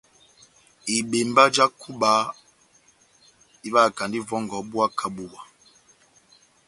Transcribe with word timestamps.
Ibembá 0.95 1.43
já 1.55 1.65
kuba 1.79 2.11
ivahakand'ivòngò 3.67 4.57
buwa 4.69 4.87
kà 4.97 5.07
buwa. 5.15 5.41